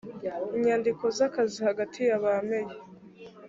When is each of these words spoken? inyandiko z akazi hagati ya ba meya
inyandiko 0.57 1.03
z 1.15 1.17
akazi 1.27 1.57
hagati 1.67 1.99
ya 2.09 2.17
ba 2.23 2.33
meya 2.47 2.75